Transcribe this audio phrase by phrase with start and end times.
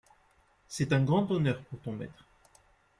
[0.67, 2.25] C’est un grand honneur pour ton maître.